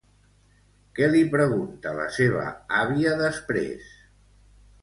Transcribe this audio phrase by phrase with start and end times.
[0.99, 2.49] Què li pregunta la seva
[2.81, 3.93] àvia després?